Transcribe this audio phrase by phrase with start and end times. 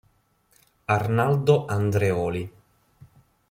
[0.95, 2.41] Arnaldo Andreoli